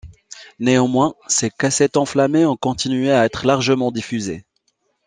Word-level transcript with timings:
Néanmoins, 0.57 1.13
ses 1.27 1.51
cassettes 1.51 1.95
enflammées 1.95 2.47
ont 2.47 2.57
continué 2.57 3.11
à 3.11 3.23
être 3.23 3.45
largement 3.45 3.91
diffusées. 3.91 4.43